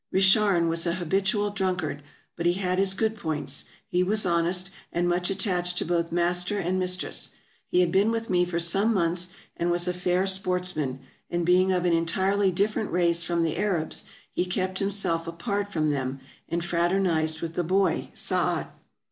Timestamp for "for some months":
8.43-9.29